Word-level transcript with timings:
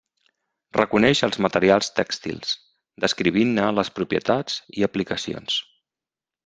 Reconeix 0.77 1.21
els 1.27 1.37
materials 1.47 1.91
tèxtils, 1.99 2.55
descrivint-ne 3.05 3.69
les 3.81 3.95
propietats 4.01 4.61
i 4.81 4.89
aplicacions. 4.93 5.63